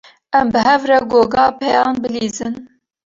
[0.37, 2.53] Em bi hev re goga pêyan bilîzin.